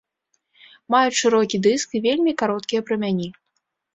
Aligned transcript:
Маюць 0.93 1.19
шырокі 1.21 1.57
дыск 1.67 1.93
і 1.99 2.03
вельмі 2.07 2.33
кароткія 2.43 2.81
прамяні. 2.87 3.29